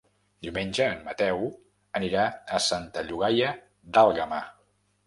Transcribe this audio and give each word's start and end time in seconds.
Diumenge 0.45 0.87
en 0.93 1.03
Mateu 1.09 1.45
anirà 2.01 2.25
a 2.59 2.63
Santa 2.71 3.05
Llogaia 3.09 3.55
d'Àlguema. 3.97 4.43